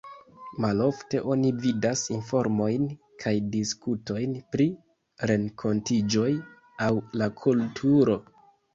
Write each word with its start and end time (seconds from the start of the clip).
Malofte 0.63 1.19
oni 1.35 1.51
vidas 1.65 2.01
informojn 2.15 2.89
kaj 3.25 3.35
diskutojn 3.59 4.35
pri 4.57 4.69
renkontiĝoj 5.35 6.29
aŭ 6.91 6.93
la 7.23 7.33
kulturo. 7.47 8.23